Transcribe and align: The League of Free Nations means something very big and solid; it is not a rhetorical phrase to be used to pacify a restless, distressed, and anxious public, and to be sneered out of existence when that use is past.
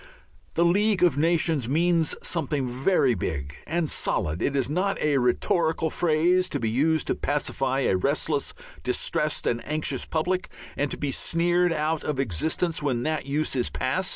The 0.55 0.65
League 0.65 1.03
of 1.03 1.13
Free 1.13 1.21
Nations 1.21 1.69
means 1.69 2.15
something 2.27 2.67
very 2.67 3.13
big 3.13 3.53
and 3.67 3.87
solid; 3.87 4.41
it 4.41 4.55
is 4.55 4.67
not 4.67 4.97
a 4.99 5.19
rhetorical 5.19 5.91
phrase 5.91 6.49
to 6.49 6.59
be 6.59 6.71
used 6.71 7.05
to 7.05 7.13
pacify 7.13 7.81
a 7.81 7.95
restless, 7.97 8.55
distressed, 8.81 9.45
and 9.45 9.63
anxious 9.63 10.05
public, 10.05 10.49
and 10.75 10.89
to 10.89 10.97
be 10.97 11.11
sneered 11.11 11.71
out 11.71 12.03
of 12.03 12.19
existence 12.19 12.81
when 12.81 13.03
that 13.03 13.27
use 13.27 13.55
is 13.55 13.69
past. 13.69 14.09